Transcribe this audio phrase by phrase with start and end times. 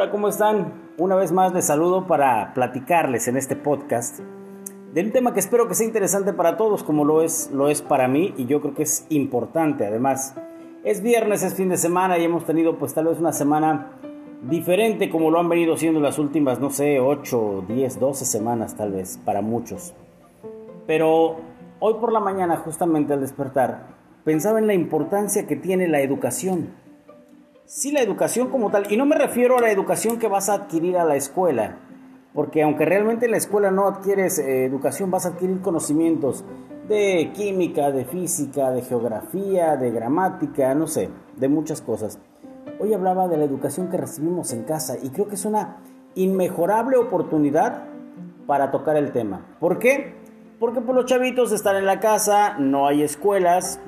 [0.00, 0.72] Hola, ¿cómo están?
[0.96, 4.20] Una vez más les saludo para platicarles en este podcast
[4.94, 7.82] de un tema que espero que sea interesante para todos, como lo es, lo es
[7.82, 9.84] para mí y yo creo que es importante.
[9.84, 10.34] Además,
[10.84, 13.88] es viernes, es fin de semana y hemos tenido pues tal vez una semana
[14.48, 18.92] diferente como lo han venido siendo las últimas, no sé, 8, 10, 12 semanas tal
[18.92, 19.92] vez, para muchos.
[20.86, 21.36] Pero
[21.78, 23.88] hoy por la mañana, justamente al despertar,
[24.24, 26.70] pensaba en la importancia que tiene la educación
[27.72, 30.54] Sí, la educación como tal, y no me refiero a la educación que vas a
[30.54, 31.76] adquirir a la escuela,
[32.34, 36.44] porque aunque realmente en la escuela no adquieres eh, educación, vas a adquirir conocimientos
[36.88, 42.18] de química, de física, de geografía, de gramática, no sé, de muchas cosas.
[42.80, 45.76] Hoy hablaba de la educación que recibimos en casa y creo que es una
[46.16, 47.84] inmejorable oportunidad
[48.48, 49.46] para tocar el tema.
[49.60, 50.16] ¿Por qué?
[50.58, 53.80] Porque por los chavitos están en la casa, no hay escuelas,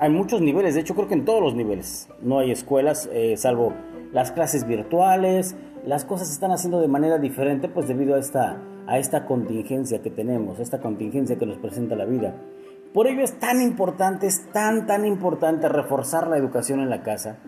[0.00, 3.36] hay muchos niveles, de hecho creo que en todos los niveles no hay escuelas, eh,
[3.36, 3.74] salvo
[4.12, 8.62] las clases virtuales, las cosas se están haciendo de manera diferente pues debido a esta,
[8.86, 12.34] a esta contingencia que tenemos, esta contingencia que nos presenta la vida.
[12.94, 17.38] Por ello es tan importante, es tan, tan importante reforzar la educación en la casa.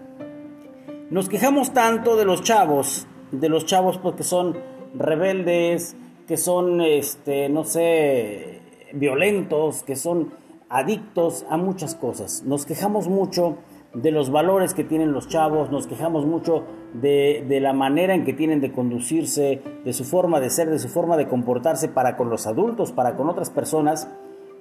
[1.08, 4.58] Nos quejamos tanto de los chavos, de los chavos porque pues, son
[4.94, 5.96] rebeldes,
[6.28, 8.60] que son, este, no sé,
[8.92, 12.42] violentos, que son adictos a muchas cosas.
[12.44, 13.58] Nos quejamos mucho
[13.94, 16.64] de los valores que tienen los chavos, nos quejamos mucho
[16.94, 20.88] de, la manera en que tienen de conducirse, de su forma de ser, de su
[20.88, 24.08] forma de comportarse para con los adultos, para con otras personas,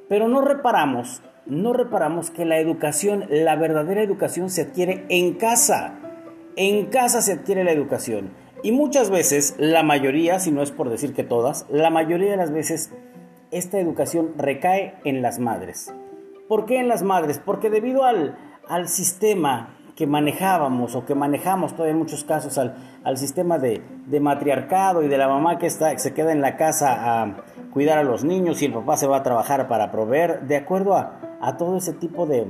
[0.10, 5.98] pero no reparamos, no reparamos que la educación, la verdadera educación se adquiere en casa.
[6.58, 8.32] En casa se adquiere la educación.
[8.64, 12.38] Y muchas veces, la mayoría, si no es por decir que todas, la mayoría de
[12.38, 12.92] las veces
[13.52, 15.94] esta educación recae en las madres.
[16.52, 17.40] ¿Por qué en las madres?
[17.40, 22.76] Porque debido al, al sistema que manejábamos o que manejamos todavía en muchos casos al,
[23.06, 26.58] al sistema de, de, matriarcado y de la mamá que está, se queda en la
[26.58, 27.38] casa a
[27.72, 30.98] cuidar a los niños y el papá se va a trabajar para proveer, de acuerdo
[30.98, 32.46] a, a todo ese tipo de,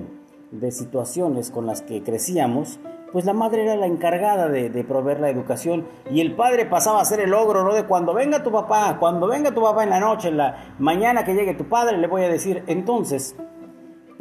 [0.50, 2.80] de, situaciones con las que crecíamos,
[3.12, 7.02] pues la madre era la encargada de, de, proveer la educación y el padre pasaba
[7.02, 7.76] a ser el ogro, ¿no?
[7.76, 11.24] De cuando venga tu papá, cuando venga tu papá en la noche, en la mañana
[11.24, 13.36] que llegue tu padre, le voy a decir, entonces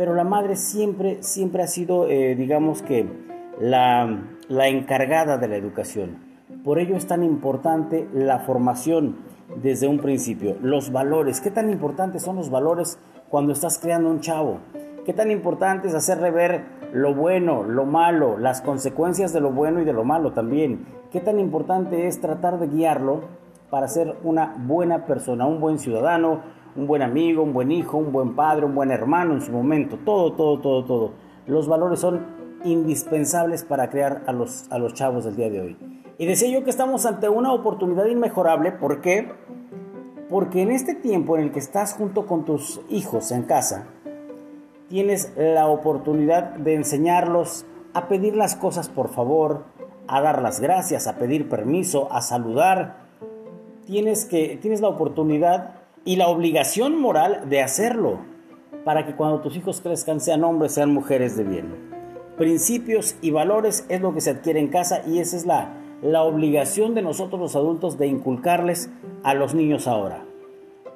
[0.01, 3.07] pero la madre siempre, siempre ha sido, eh, digamos que,
[3.61, 6.17] la, la encargada de la educación.
[6.65, 9.19] Por ello es tan importante la formación
[9.63, 11.43] desde un principio, los valores.
[11.43, 14.61] ¿Qué tan importantes son los valores cuando estás creando un chavo?
[15.05, 19.83] ¿Qué tan importante es hacerle ver lo bueno, lo malo, las consecuencias de lo bueno
[19.83, 20.87] y de lo malo también?
[21.13, 23.21] ¿Qué tan importante es tratar de guiarlo
[23.69, 26.41] para ser una buena persona, un buen ciudadano,
[26.77, 29.99] un buen amigo, un buen hijo, un buen padre, un buen hermano en su momento,
[30.05, 31.13] todo, todo, todo, todo.
[31.47, 32.21] Los valores son
[32.65, 35.77] indispensables para crear a los, a los chavos del día de hoy.
[36.19, 39.33] Y decía yo que estamos ante una oportunidad inmejorable, ¿por qué?
[40.29, 43.87] Porque en este tiempo en el que estás junto con tus hijos en casa,
[44.89, 47.65] tienes la oportunidad de enseñarlos
[47.95, 49.65] a pedir las cosas por favor,
[50.07, 53.09] a dar las gracias, a pedir permiso, a saludar.
[53.87, 58.21] Tienes, que, tienes la oportunidad y la obligación moral de hacerlo
[58.85, 61.91] para que cuando tus hijos crezcan sean hombres, sean mujeres de bien.
[62.37, 66.23] Principios y valores es lo que se adquiere en casa y esa es la, la
[66.23, 68.91] obligación de nosotros los adultos de inculcarles
[69.23, 70.25] a los niños ahora.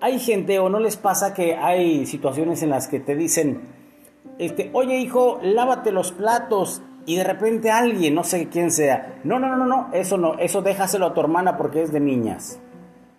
[0.01, 3.63] Hay gente o no les pasa que hay situaciones en las que te dicen,
[4.39, 9.39] este, oye hijo, lávate los platos y de repente alguien, no sé quién sea, no,
[9.39, 12.59] no, no, no, eso no, eso déjaselo a tu hermana porque es de niñas.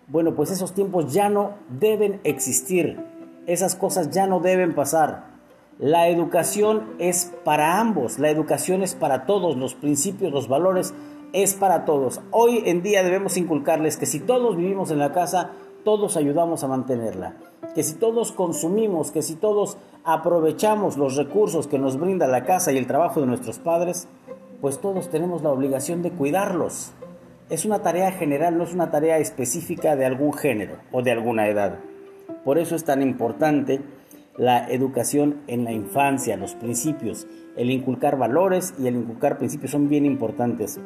[0.08, 3.04] Bueno, pues esos tiempos ya no deben existir.
[3.46, 5.34] Esas cosas ya no deben pasar.
[5.80, 10.94] La educación es para ambos, la educación es para todos, los principios, los valores
[11.32, 12.20] es para todos.
[12.30, 15.50] Hoy en día debemos inculcarles que si todos vivimos en la casa,
[15.84, 17.36] todos ayudamos a mantenerla.
[17.74, 22.72] Que si todos consumimos, que si todos aprovechamos los recursos que nos brinda la casa
[22.72, 24.06] y el trabajo de nuestros padres,
[24.60, 26.92] pues todos tenemos la obligación de cuidarlos
[27.48, 31.48] es una tarea general, no es una tarea específica de algún género o de alguna
[31.48, 31.78] edad.
[32.44, 33.80] Por eso es tan importante
[34.36, 37.26] la educación en la infancia, los principios,
[37.56, 40.80] el inculcar valores y el inculcar principios son bien importantes.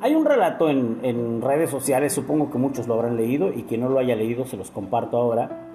[0.00, 3.88] Hay un relato en, redes sociales, supongo que muchos lo habrán leído y quien no
[3.88, 5.68] lo haya leído se los comparto ahora.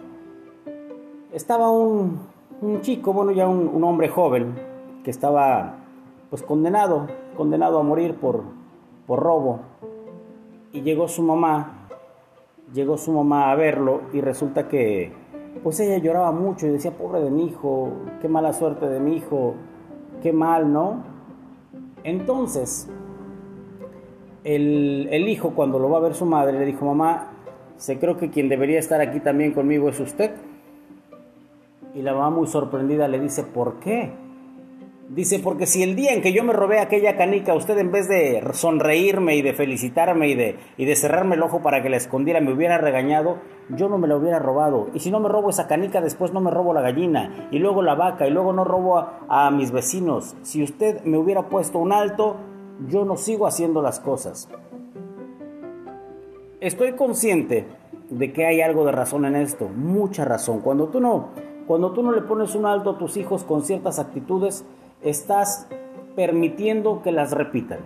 [1.31, 2.19] Estaba un,
[2.81, 4.53] chico, bueno ya un, un, hombre joven,
[5.05, 5.77] que estaba
[6.29, 7.07] pues condenado,
[7.37, 8.43] condenado a morir por,
[9.07, 9.61] por robo
[10.71, 11.87] y llegó su mamá,
[12.73, 15.11] llegó su mamá a verlo y resulta que
[15.63, 17.91] pues ella lloraba mucho y decía, pobre de mi hijo,
[18.21, 19.55] qué mala suerte de mi hijo,
[20.21, 21.03] qué mal, ¿no?
[22.03, 22.87] Entonces,
[24.43, 27.31] el, el hijo cuando lo va a ver su madre le dijo, mamá,
[27.77, 30.31] se creo que quien debería estar aquí también conmigo es usted.
[31.93, 34.11] Y la mamá muy sorprendida le dice, ¿por qué?
[35.17, 38.07] Dice, porque si el día en que yo me robé aquella canica, usted en vez
[38.07, 41.97] de sonreírme y de felicitarme y de, y de cerrarme el ojo para que la
[41.97, 44.89] escondiera, me hubiera regañado, yo no me la hubiera robado.
[44.93, 47.81] Y si no me robo esa canica, después no me robo la gallina, y luego
[47.81, 50.35] la vaca, y luego no robo a, a mis vecinos.
[50.43, 52.35] Si usted me hubiera puesto un alto,
[52.87, 54.47] yo no sigo haciendo las cosas.
[56.59, 57.65] Estoy consciente
[58.11, 60.59] de que hay algo de razón en esto, mucha razón.
[60.59, 61.29] Cuando tú no,
[61.65, 64.63] cuando tú no le pones un alto a tus hijos con ciertas actitudes,
[65.01, 65.67] estás
[66.15, 67.79] permitiendo que las repitan.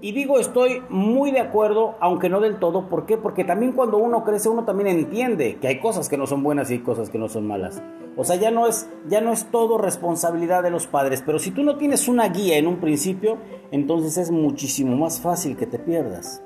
[0.00, 2.90] Y digo, estoy muy de acuerdo, aunque no del todo.
[2.90, 3.16] ¿Por qué?
[3.16, 6.70] Porque también cuando uno crece, uno también entiende que hay cosas que no son buenas
[6.70, 7.82] y cosas que no son malas.
[8.16, 11.22] O sea, ya no es, ya no es todo responsabilidad de los padres.
[11.24, 13.38] Pero si tú no tienes una guía en un principio,
[13.70, 16.42] entonces es muchísimo más fácil que te pierdas.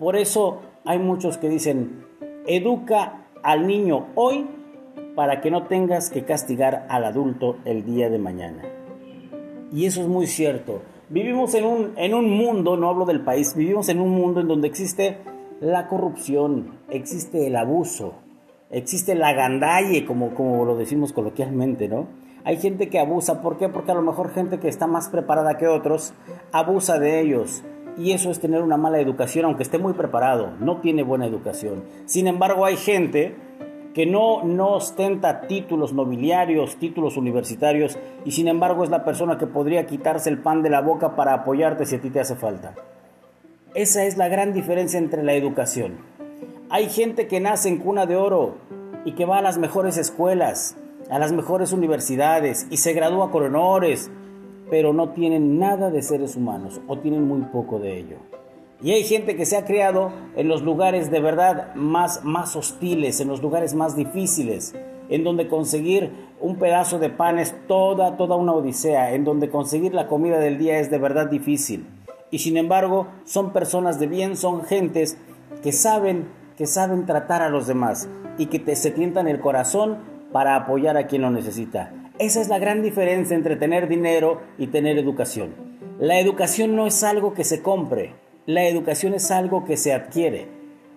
[0.00, 2.04] Por eso hay muchos que dicen,
[2.44, 4.48] educa al niño hoy
[5.18, 8.62] para que no tengas que castigar al adulto el día de mañana.
[9.72, 10.82] Y eso es muy cierto.
[11.08, 14.46] Vivimos en un, en un mundo, no hablo del país, vivimos en un mundo en
[14.46, 15.18] donde existe
[15.60, 18.14] la corrupción, existe el abuso,
[18.70, 22.06] existe la gandalle, como, como lo decimos coloquialmente, ¿no?
[22.44, 23.68] Hay gente que abusa, ¿por qué?
[23.68, 26.14] Porque a lo mejor gente que está más preparada que otros
[26.52, 27.64] abusa de ellos.
[27.96, 31.82] Y eso es tener una mala educación, aunque esté muy preparado, no tiene buena educación.
[32.04, 33.47] Sin embargo, hay gente
[33.98, 39.48] que no, no ostenta títulos nobiliarios, títulos universitarios, y sin embargo es la persona que
[39.48, 42.76] podría quitarse el pan de la boca para apoyarte si a ti te hace falta.
[43.74, 45.96] Esa es la gran diferencia entre la educación.
[46.70, 48.58] Hay gente que nace en cuna de oro
[49.04, 50.76] y que va a las mejores escuelas,
[51.10, 54.12] a las mejores universidades y se gradúa con honores,
[54.70, 58.37] pero no tienen nada de seres humanos o tienen muy poco de ello.
[58.80, 63.20] Y hay gente que se ha criado en los lugares de verdad más, más hostiles,
[63.20, 64.72] en los lugares más difíciles,
[65.08, 69.94] en donde conseguir un pedazo de pan es toda, toda una odisea, en donde conseguir
[69.94, 71.86] la comida del día es de verdad difícil.
[72.30, 75.18] Y sin embargo, son personas de bien, son gentes
[75.62, 79.98] que saben, que saben tratar a los demás y que te, se tientan el corazón
[80.30, 81.92] para apoyar a quien lo necesita.
[82.20, 85.54] Esa es la gran diferencia entre tener dinero y tener educación.
[85.98, 88.14] La educación no es algo que se compre,
[88.48, 90.48] la educación es algo que se adquiere.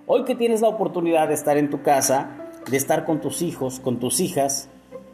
[0.07, 2.29] Hoy que tienes la oportunidad de estar en tu casa,
[2.69, 4.69] de estar con tus hijos, con tus hijas,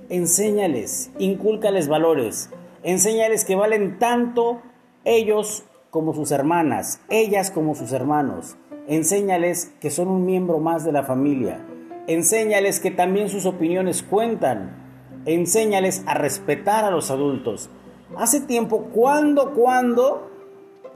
[0.09, 2.51] enséñales, incúlcales valores,
[2.83, 4.61] enséñales que valen tanto
[5.03, 8.55] ellos como sus hermanas, ellas como sus hermanos.
[8.87, 11.65] Enséñales que son un miembro más de la familia.
[12.05, 15.23] Enséñales que también sus opiniones cuentan.
[15.25, 17.71] Enséñales a respetar a los adultos.
[18.15, 20.36] Hace tiempo, ¿cuándo, cuándo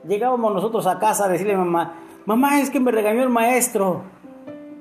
[0.08, 1.96] llegábamos nosotros a casa a decirle a mamá,
[2.26, 4.04] mamá, es que me regañó el maestro.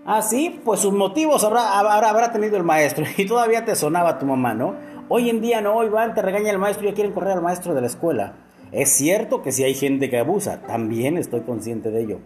[0.07, 4.27] Ah, sí, pues sus motivos habrá, habrá, tenido el maestro y todavía te sonaba tu
[4.27, 4.75] mamá, ¿no?
[5.09, 7.75] Hoy en día no, van, te regaña el maestro y ya quieren correr al maestro
[7.75, 8.35] de la escuela.
[8.73, 12.19] Es cierto que si hay gente que abusa, también estoy consciente de ello.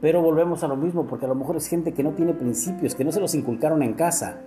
[0.00, 2.94] Pero volvemos a lo mismo, porque a lo mejor es gente que no tiene principios,
[2.94, 4.40] que no se los inculcaron en casa.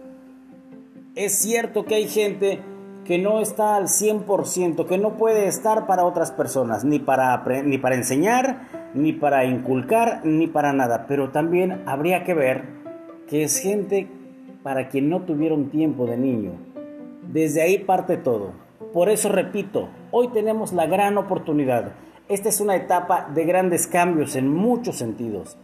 [1.14, 2.60] Es cierto que hay gente
[3.06, 7.78] que no está al 100%, que no puede estar para otras personas, ni para, ni
[7.78, 11.06] para enseñar, ni para inculcar, ni para nada.
[11.08, 12.64] Pero también habría que ver
[13.28, 14.08] que es gente
[14.64, 16.54] para quien no tuvieron tiempo de niño.
[17.32, 18.54] Desde ahí parte todo.
[18.92, 21.92] Por eso repito, hoy tenemos la gran oportunidad.
[22.28, 25.58] Esta es una etapa de grandes cambios en muchos sentidos.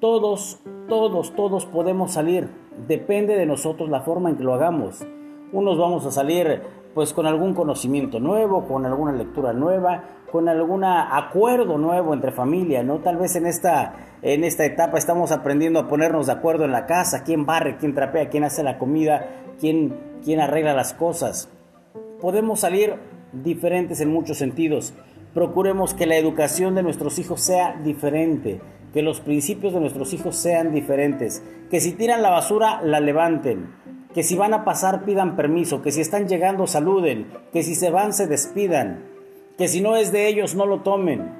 [0.00, 2.48] Todos, todos, todos podemos salir.
[2.86, 5.04] Depende de nosotros la forma en que lo hagamos.
[5.52, 6.62] Unos vamos a salir
[6.94, 12.82] pues con algún conocimiento nuevo, con alguna lectura nueva, con algún acuerdo nuevo entre familia,
[12.82, 12.98] ¿no?
[12.98, 16.86] Tal vez en esta, en esta etapa estamos aprendiendo a ponernos de acuerdo en la
[16.86, 19.26] casa, quién barre, quién trapea, quién hace la comida,
[19.60, 21.48] quién, quién arregla las cosas.
[22.20, 22.96] Podemos salir
[23.32, 24.94] diferentes en muchos sentidos.
[25.34, 28.60] Procuremos que la educación de nuestros hijos sea diferente,
[28.92, 33.70] que los principios de nuestros hijos sean diferentes, que si tiran la basura la levanten,
[34.14, 37.90] que si van a pasar pidan permiso, que si están llegando saluden, que si se
[37.90, 39.04] van se despidan,
[39.56, 41.32] que si no es de ellos no lo tomen.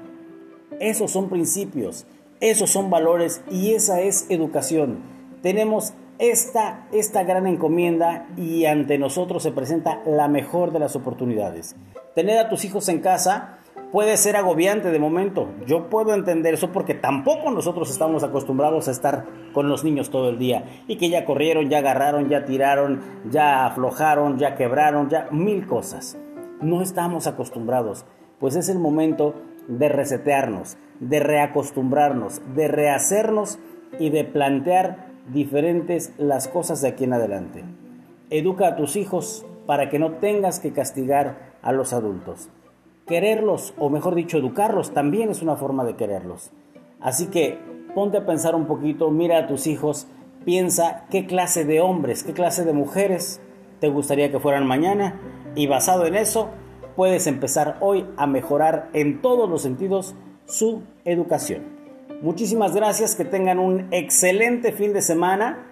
[0.79, 2.05] Esos son principios,
[2.39, 4.99] esos son valores y esa es educación.
[5.41, 11.75] Tenemos esta, esta gran encomienda y ante nosotros se presenta la mejor de las oportunidades.
[12.13, 13.58] Tener a tus hijos en casa
[13.91, 15.49] puede ser agobiante de momento.
[15.65, 20.29] Yo puedo entender eso porque tampoco nosotros estamos acostumbrados a estar con los niños todo
[20.29, 25.27] el día y que ya corrieron, ya agarraron, ya tiraron, ya aflojaron, ya quebraron, ya
[25.31, 26.17] mil cosas.
[26.61, 28.05] No estamos acostumbrados.
[28.39, 29.35] Pues es el momento
[29.67, 33.59] de resetearnos, de reacostumbrarnos, de rehacernos
[33.99, 37.63] y de plantear diferentes las cosas de aquí en adelante.
[38.29, 42.49] Educa a tus hijos para que no tengas que castigar a los adultos.
[43.09, 46.51] Quererlos, o mejor dicho, educarlos, también es una forma de quererlos.
[47.01, 47.57] Así que
[47.95, 50.07] ponte a pensar un poquito, mira a tus hijos,
[50.45, 53.41] piensa qué clase de hombres, qué clase de mujeres
[53.79, 55.19] te gustaría que fueran mañana
[55.55, 56.49] y basado en eso
[56.95, 61.63] puedes empezar hoy a mejorar en todos los sentidos su educación.
[62.21, 65.71] Muchísimas gracias, que tengan un excelente fin de semana.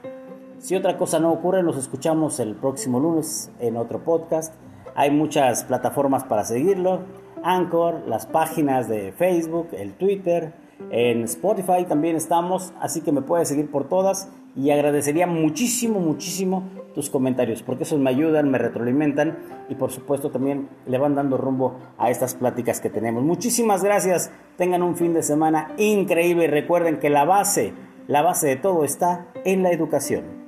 [0.59, 4.55] Si otra cosa no ocurre, nos escuchamos el próximo lunes en otro podcast.
[4.95, 7.01] Hay muchas plataformas para seguirlo.
[7.47, 10.53] Anchor, las páginas de Facebook, el Twitter,
[10.91, 16.63] en Spotify también estamos, así que me puedes seguir por todas y agradecería muchísimo, muchísimo
[16.93, 19.37] tus comentarios, porque esos me ayudan, me retroalimentan
[19.69, 23.23] y por supuesto también le van dando rumbo a estas pláticas que tenemos.
[23.23, 27.73] Muchísimas gracias, tengan un fin de semana increíble recuerden que la base,
[28.07, 30.46] la base de todo está en la educación.